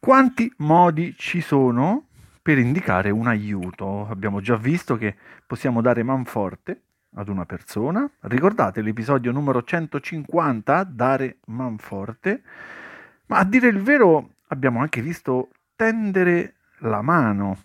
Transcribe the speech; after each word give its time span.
Quanti 0.00 0.50
modi 0.58 1.14
ci 1.18 1.40
sono 1.40 2.06
per 2.40 2.56
indicare 2.56 3.10
un 3.10 3.26
aiuto? 3.26 4.06
Abbiamo 4.08 4.40
già 4.40 4.56
visto 4.56 4.96
che 4.96 5.16
possiamo 5.44 5.82
dare 5.82 6.04
manforte 6.04 6.82
ad 7.14 7.28
una 7.28 7.44
persona. 7.44 8.08
Ricordate 8.20 8.80
l'episodio 8.80 9.32
numero 9.32 9.64
150, 9.64 10.84
dare 10.84 11.38
manforte? 11.46 12.42
Ma 13.26 13.38
a 13.38 13.44
dire 13.44 13.66
il 13.66 13.82
vero 13.82 14.34
abbiamo 14.46 14.80
anche 14.80 15.02
visto 15.02 15.50
tendere 15.74 16.54
la 16.78 17.02
mano. 17.02 17.58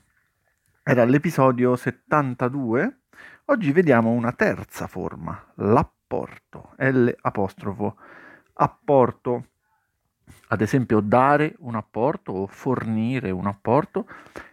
Era 0.81 1.05
l'episodio 1.05 1.75
72. 1.75 2.97
Oggi 3.45 3.71
vediamo 3.71 4.09
una 4.09 4.31
terza 4.31 4.88
forma, 4.88 5.39
l'apporto, 5.55 6.73
L 6.77 7.09
apostrofo, 7.21 7.95
apporto 8.54 9.50
ad 10.47 10.61
esempio 10.61 10.99
dare 10.99 11.55
un 11.59 11.75
apporto 11.75 12.31
o 12.31 12.47
fornire 12.47 13.31
un 13.31 13.47
apporto 13.47 14.07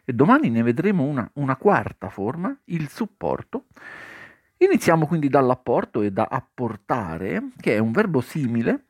e 0.05 0.13
domani 0.13 0.51
ne 0.51 0.63
vedremo 0.63 1.05
una, 1.05 1.29
una 1.35 1.57
quarta 1.57 2.09
forma, 2.09 2.55
il 2.67 2.89
supporto. 2.89 3.65
Iniziamo 4.57 5.07
quindi 5.07 5.29
dall'apporto 5.29 6.03
e 6.03 6.11
da 6.11 6.29
apportare, 6.31 7.51
che 7.61 7.77
è 7.77 7.79
un 7.79 7.93
verbo 7.93 8.21
simile 8.21 8.85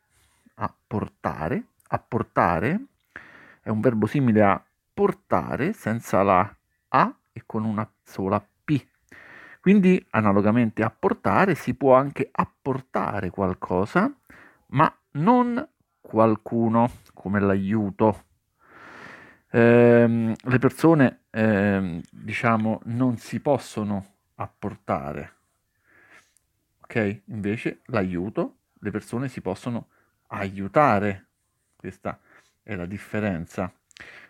a 0.54 0.72
portare, 0.86 1.64
apportare 1.88 2.84
è 3.62 3.68
un 3.68 3.80
verbo 3.80 4.06
simile 4.06 4.42
a 4.42 4.62
portare 4.92 5.72
senza 5.72 6.22
la 6.22 6.56
A 6.88 7.14
e 7.32 7.42
con 7.44 7.64
una 7.64 7.88
sola 8.02 8.44
P. 8.64 8.84
Quindi 9.60 10.04
analogamente 10.10 10.82
a 10.82 10.90
portare 10.90 11.54
si 11.54 11.74
può 11.74 11.94
anche 11.94 12.28
apportare 12.32 13.30
qualcosa, 13.30 14.10
ma 14.68 14.92
non 15.12 15.68
qualcuno 16.10 16.90
come 17.14 17.38
l'aiuto. 17.38 18.24
Eh, 19.48 20.34
le 20.36 20.58
persone, 20.58 21.20
eh, 21.30 22.02
diciamo, 22.10 22.80
non 22.86 23.16
si 23.16 23.38
possono 23.38 24.14
apportare. 24.34 25.34
Ok? 26.80 27.20
Invece 27.26 27.82
l'aiuto, 27.86 28.56
le 28.80 28.90
persone 28.90 29.28
si 29.28 29.40
possono 29.40 29.86
aiutare. 30.28 31.26
Questa 31.76 32.18
è 32.60 32.74
la 32.74 32.86
differenza. 32.86 33.72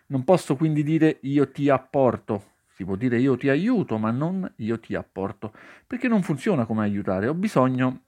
Non 0.07 0.23
posso 0.23 0.55
quindi 0.55 0.83
dire 0.83 1.17
io 1.21 1.49
ti 1.49 1.67
apporto, 1.67 2.49
si 2.75 2.85
può 2.85 2.95
dire 2.95 3.17
io 3.17 3.37
ti 3.37 3.49
aiuto, 3.49 3.97
ma 3.97 4.11
non 4.11 4.51
io 4.57 4.79
ti 4.79 4.93
apporto, 4.93 5.51
perché 5.87 6.07
non 6.07 6.21
funziona 6.21 6.65
come 6.65 6.83
aiutare. 6.83 7.27
Ho 7.27 7.33
bisogno, 7.33 8.01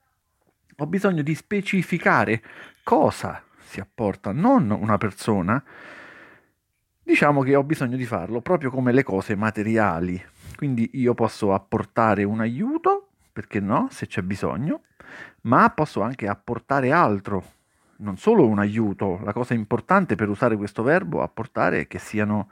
ho 0.75 0.85
bisogno 0.85 1.23
di 1.23 1.33
specificare 1.33 2.43
cosa 2.83 3.43
si 3.73 3.79
apporta, 3.79 4.31
non 4.31 4.69
una 4.69 4.99
persona, 4.99 5.61
diciamo 7.01 7.41
che 7.41 7.55
ho 7.55 7.63
bisogno 7.63 7.97
di 7.97 8.05
farlo 8.05 8.39
proprio 8.39 8.69
come 8.69 8.91
le 8.91 9.01
cose 9.01 9.35
materiali. 9.35 10.23
Quindi 10.55 10.91
io 10.93 11.15
posso 11.15 11.55
apportare 11.55 12.23
un 12.23 12.39
aiuto, 12.39 13.07
perché 13.33 13.59
no, 13.59 13.87
se 13.89 14.05
c'è 14.05 14.21
bisogno, 14.21 14.81
ma 15.41 15.71
posso 15.71 16.01
anche 16.01 16.27
apportare 16.27 16.91
altro, 16.91 17.43
non 17.97 18.17
solo 18.17 18.45
un 18.45 18.59
aiuto. 18.59 19.19
La 19.23 19.33
cosa 19.33 19.55
importante 19.55 20.13
per 20.13 20.29
usare 20.29 20.55
questo 20.55 20.83
verbo, 20.83 21.23
apportare, 21.23 21.81
è 21.81 21.87
che 21.87 21.97
siano, 21.97 22.49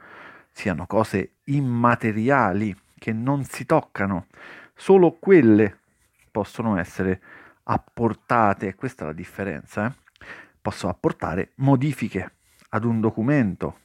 siano 0.50 0.86
cose 0.86 1.34
immateriali, 1.44 2.76
che 2.98 3.12
non 3.12 3.44
si 3.44 3.64
toccano. 3.64 4.26
Solo 4.74 5.12
quelle 5.12 5.78
possono 6.32 6.76
essere 6.78 7.20
apportate, 7.62 8.74
questa 8.74 9.04
è 9.04 9.06
la 9.06 9.12
differenza. 9.12 9.86
Eh? 9.86 10.00
Posso 10.62 10.88
apportare 10.88 11.52
modifiche 11.56 12.36
ad 12.70 12.84
un 12.84 13.00
documento, 13.00 13.80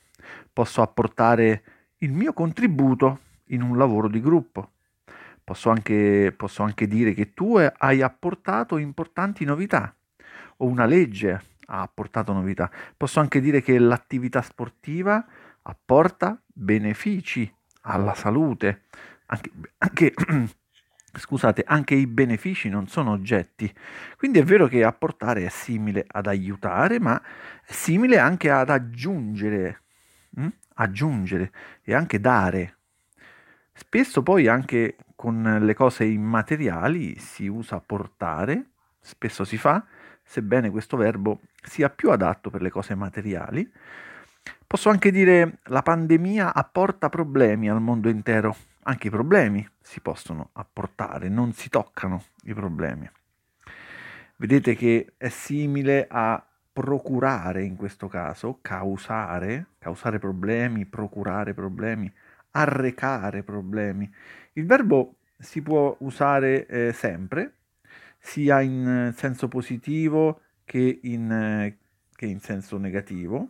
posso 0.53 0.81
apportare 0.81 1.63
il 1.97 2.13
mio 2.13 2.31
contributo 2.31 3.19
in 3.47 3.61
un 3.61 3.77
lavoro 3.77 4.07
di 4.07 4.21
gruppo. 4.21 4.71
Posso 5.43 5.69
anche, 5.69 6.33
posso 6.35 6.61
anche 6.63 6.87
dire 6.87 7.13
che 7.13 7.33
tu 7.33 7.57
hai 7.57 8.01
apportato 8.01 8.77
importanti 8.77 9.45
novità 9.45 9.93
o 10.57 10.65
una 10.65 10.85
legge 10.85 11.41
ha 11.67 11.81
apportato 11.81 12.33
novità. 12.33 12.69
Posso 12.95 13.19
anche 13.19 13.41
dire 13.41 13.61
che 13.61 13.77
l'attività 13.79 14.41
sportiva 14.41 15.25
apporta 15.63 16.39
benefici 16.45 17.51
alla 17.81 18.13
salute, 18.13 18.83
anche, 19.27 19.51
anche 19.79 20.13
scusate, 21.17 21.63
anche 21.65 21.95
i 21.95 22.07
benefici 22.07 22.69
non 22.69 22.87
sono 22.87 23.11
oggetti. 23.11 23.71
Quindi 24.17 24.39
è 24.39 24.43
vero 24.43 24.67
che 24.67 24.83
apportare 24.83 25.45
è 25.45 25.49
simile 25.49 26.05
ad 26.07 26.27
aiutare, 26.27 26.99
ma 26.99 27.21
è 27.65 27.71
simile 27.71 28.19
anche 28.19 28.49
ad 28.49 28.69
aggiungere, 28.69 29.81
hm? 30.35 30.47
aggiungere 30.75 31.51
e 31.83 31.93
anche 31.93 32.19
dare. 32.19 32.75
Spesso 33.73 34.23
poi 34.23 34.47
anche 34.47 34.95
con 35.15 35.59
le 35.61 35.73
cose 35.73 36.05
immateriali 36.05 37.17
si 37.19 37.47
usa 37.47 37.79
portare, 37.79 38.69
spesso 38.99 39.43
si 39.43 39.57
fa, 39.57 39.85
sebbene 40.23 40.69
questo 40.69 40.97
verbo 40.97 41.41
sia 41.63 41.89
più 41.89 42.11
adatto 42.11 42.49
per 42.49 42.61
le 42.61 42.69
cose 42.69 42.95
materiali. 42.95 43.69
Posso 44.65 44.89
anche 44.89 45.11
dire 45.11 45.59
la 45.65 45.81
pandemia 45.81 46.53
apporta 46.53 47.09
problemi 47.09 47.69
al 47.69 47.81
mondo 47.81 48.09
intero 48.09 48.55
anche 48.87 49.07
i 49.07 49.11
problemi 49.11 49.67
si 49.81 49.99
possono 49.99 50.49
apportare, 50.53 51.27
non 51.29 51.51
si 51.53 51.69
toccano 51.69 52.23
i 52.43 52.53
problemi. 52.53 53.09
Vedete 54.37 54.75
che 54.75 55.13
è 55.17 55.29
simile 55.29 56.07
a 56.09 56.43
procurare 56.71 57.63
in 57.63 57.75
questo 57.75 58.07
caso, 58.07 58.59
causare, 58.61 59.67
causare 59.79 60.19
problemi, 60.19 60.85
procurare 60.85 61.53
problemi, 61.53 62.11
arrecare 62.51 63.43
problemi. 63.43 64.09
Il 64.53 64.65
verbo 64.65 65.15
si 65.37 65.61
può 65.61 65.95
usare 65.99 66.65
eh, 66.67 66.93
sempre, 66.93 67.53
sia 68.17 68.61
in 68.61 69.11
senso 69.15 69.47
positivo 69.47 70.41
che 70.63 70.99
in, 71.03 71.75
che 72.15 72.25
in 72.25 72.39
senso 72.39 72.77
negativo. 72.77 73.49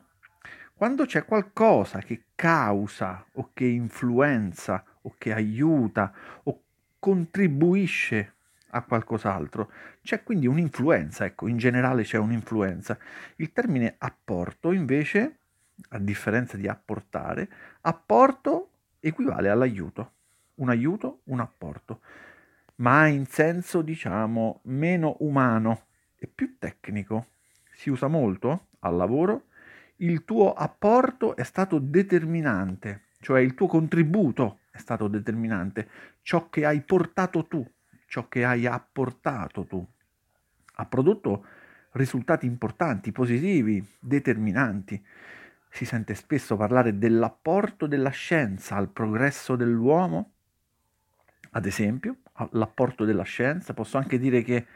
Quando 0.74 1.06
c'è 1.06 1.26
qualcosa 1.26 2.00
che 2.00 2.26
causa 2.36 3.26
o 3.34 3.50
che 3.54 3.66
influenza 3.66 4.84
o 5.08 5.16
che 5.18 5.34
aiuta 5.34 6.14
o 6.44 6.62
contribuisce 7.00 8.34
a 8.72 8.82
qualcos'altro. 8.82 9.72
C'è 10.02 10.24
quindi 10.24 10.48
un'influenza, 10.48 11.26
ecco, 11.26 11.48
in 11.48 11.58
generale 11.58 12.04
c'è 12.04 12.18
un'influenza. 12.18 12.98
Il 13.38 13.54
termine 13.54 13.96
apporto 13.98 14.72
invece, 14.72 15.38
a 15.90 16.00
differenza 16.00 16.58
di 16.58 16.68
apportare, 16.68 17.50
apporto 17.82 18.70
equivale 19.00 19.50
all'aiuto. 19.50 20.12
Un 20.56 20.70
aiuto, 20.70 21.22
un 21.26 21.40
apporto, 21.40 22.02
ma 22.76 23.08
in 23.08 23.26
senso 23.28 23.82
diciamo 23.82 24.62
meno 24.64 25.16
umano 25.20 25.84
e 26.18 26.28
più 26.28 26.58
tecnico. 26.58 27.28
Si 27.72 27.90
usa 27.90 28.08
molto 28.08 28.68
al 28.80 28.96
lavoro. 28.96 29.44
Il 29.98 30.26
tuo 30.26 30.54
apporto 30.54 31.36
è 31.36 31.44
stato 31.44 31.80
determinante, 31.80 33.04
cioè 33.20 33.40
il 33.42 33.54
tuo 33.54 33.68
contributo 33.68 34.60
è 34.78 34.80
stato 34.80 35.08
determinante, 35.08 35.90
ciò 36.22 36.50
che 36.50 36.66
hai 36.66 36.82
portato 36.82 37.48
tu, 37.48 37.68
ciò 38.06 38.28
che 38.30 38.46
hai 38.46 38.66
apportato 38.66 39.66
tu. 39.66 39.86
Ha 40.76 40.86
prodotto 40.86 41.46
risultati 41.94 42.46
importanti, 42.46 43.12
positivi, 43.12 43.86
determinanti. 44.00 45.04
Si 45.70 45.84
sente 45.84 46.14
spesso 46.14 46.56
parlare 46.56 46.98
dell'apporto 46.98 47.88
della 47.88 48.12
scienza 48.12 48.76
al 48.76 48.90
progresso 48.90 49.56
dell'uomo, 49.56 50.34
ad 51.52 51.66
esempio, 51.66 52.18
l'apporto 52.52 53.04
della 53.04 53.24
scienza. 53.24 53.74
Posso 53.74 53.98
anche 53.98 54.20
dire 54.20 54.44
che 54.44 54.68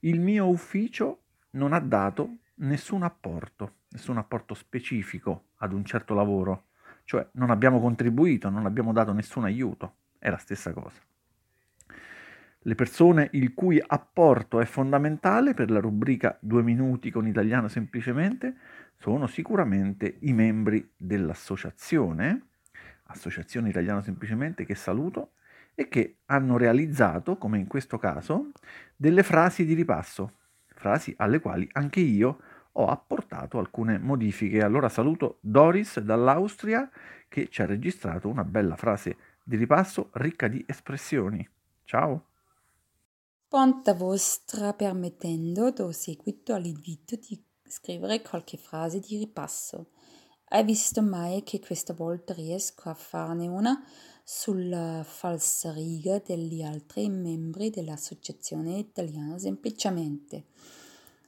il 0.00 0.20
mio 0.20 0.48
ufficio 0.48 1.24
non 1.50 1.74
ha 1.74 1.80
dato 1.80 2.38
nessun 2.56 3.02
apporto, 3.02 3.74
nessun 3.90 4.16
apporto 4.16 4.54
specifico 4.54 5.48
ad 5.58 5.74
un 5.74 5.84
certo 5.84 6.14
lavoro 6.14 6.68
cioè 7.10 7.26
non 7.32 7.50
abbiamo 7.50 7.80
contribuito, 7.80 8.50
non 8.50 8.66
abbiamo 8.66 8.92
dato 8.92 9.12
nessun 9.12 9.42
aiuto, 9.42 9.94
è 10.20 10.30
la 10.30 10.36
stessa 10.36 10.72
cosa. 10.72 11.00
Le 12.60 12.74
persone 12.76 13.30
il 13.32 13.52
cui 13.52 13.82
apporto 13.84 14.60
è 14.60 14.64
fondamentale 14.64 15.52
per 15.52 15.72
la 15.72 15.80
rubrica 15.80 16.38
Due 16.40 16.62
minuti 16.62 17.10
con 17.10 17.26
italiano 17.26 17.66
semplicemente 17.66 18.54
sono 18.96 19.26
sicuramente 19.26 20.18
i 20.20 20.32
membri 20.32 20.88
dell'associazione, 20.96 22.50
Associazione 23.06 23.70
Italiano 23.70 24.02
Semplicemente, 24.02 24.64
che 24.64 24.76
saluto, 24.76 25.32
e 25.74 25.88
che 25.88 26.18
hanno 26.26 26.56
realizzato, 26.58 27.38
come 27.38 27.58
in 27.58 27.66
questo 27.66 27.98
caso, 27.98 28.52
delle 28.94 29.24
frasi 29.24 29.64
di 29.64 29.74
ripasso, 29.74 30.34
frasi 30.68 31.12
alle 31.16 31.40
quali 31.40 31.68
anche 31.72 31.98
io 31.98 32.38
ho 32.80 32.86
apportato 32.86 33.58
alcune 33.58 33.98
modifiche. 33.98 34.62
Allora 34.62 34.88
saluto 34.88 35.38
Doris 35.40 36.00
dall'Austria 36.00 36.88
che 37.28 37.48
ci 37.48 37.62
ha 37.62 37.66
registrato 37.66 38.28
una 38.28 38.44
bella 38.44 38.76
frase 38.76 39.16
di 39.42 39.56
ripasso 39.56 40.10
ricca 40.14 40.48
di 40.48 40.64
espressioni. 40.66 41.46
Ciao! 41.84 42.26
Ponta 43.48 43.94
vostra 43.94 44.72
permettendo 44.74 45.70
do 45.70 45.90
seguito 45.92 46.54
all'invito 46.54 47.16
di 47.16 47.42
scrivere 47.64 48.22
qualche 48.22 48.56
frase 48.56 49.00
di 49.00 49.16
ripasso. 49.18 49.90
Hai 50.52 50.64
visto 50.64 51.02
mai 51.02 51.42
che 51.42 51.60
questa 51.60 51.92
volta 51.92 52.32
riesco 52.34 52.88
a 52.88 52.94
farne 52.94 53.46
una 53.46 53.84
sulla 54.24 55.02
falsariga 55.04 56.18
degli 56.18 56.62
altri 56.62 57.08
membri 57.08 57.70
dell'Associazione 57.70 58.78
Italiana 58.78 59.38
semplicemente? 59.38 60.46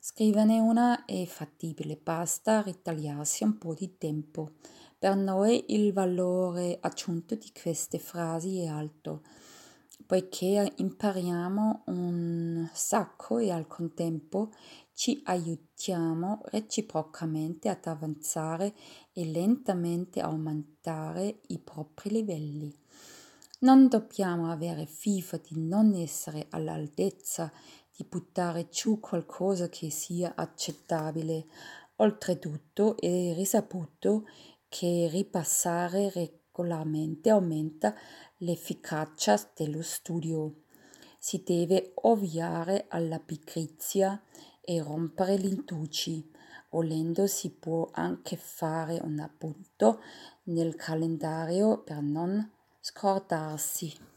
Scriverne 0.05 0.59
una 0.59 1.05
è 1.05 1.25
fattibile, 1.27 1.97
basta 1.97 2.61
ritagliarsi 2.61 3.45
un 3.45 3.57
po' 3.57 3.73
di 3.73 3.99
tempo. 3.99 4.55
Per 4.99 5.15
noi 5.15 5.67
il 5.69 5.93
valore 5.93 6.79
aggiunto 6.81 7.37
di 7.37 7.53
queste 7.53 8.01
frasi 8.01 8.63
è 8.63 8.67
alto, 8.67 9.23
poiché 10.05 10.73
impariamo 10.75 11.83
un 11.87 12.69
sacco 12.73 13.39
e 13.39 13.53
al 13.53 13.69
contempo 13.69 14.51
ci 14.93 15.23
aiutiamo 15.25 16.41
reciprocamente 16.47 17.69
ad 17.69 17.87
avanzare 17.87 18.75
e 19.13 19.25
lentamente 19.25 20.19
aumentare 20.19 21.43
i 21.47 21.61
propri 21.61 22.11
livelli. 22.11 22.77
Non 23.61 23.87
dobbiamo 23.87 24.51
avere 24.51 24.87
fifa 24.87 25.37
di 25.37 25.61
non 25.61 25.95
essere 25.95 26.49
all'altezza 26.51 27.53
di 27.94 28.05
buttare 28.05 28.69
giù 28.69 29.00
qualcosa 29.00 29.69
che 29.69 29.91
sia 29.91 30.35
accettabile. 30.35 31.47
Oltretutto 31.97 32.97
è 32.97 33.35
risaputo 33.35 34.27
che 34.69 35.09
ripassare 35.11 36.11
regolarmente 36.11 37.31
aumenta 37.31 37.94
l'efficacia 38.39 39.39
dello 39.55 39.83
studio. 39.83 40.62
Si 41.19 41.43
deve 41.44 41.93
ovviare 41.94 42.87
alla 42.89 43.21
pigrizia 43.21 44.21
e 44.61 44.83
rompere 44.83 45.39
gli 45.39 45.47
intuci. 45.47 46.31
Volendo 46.71 47.27
si 47.27 47.50
può 47.50 47.91
anche 47.93 48.37
fare 48.37 48.99
un 49.03 49.19
appunto 49.19 50.00
nel 50.44 50.75
calendario 50.75 51.83
per 51.83 52.00
non 52.00 52.50
scordarsi. 52.81 54.12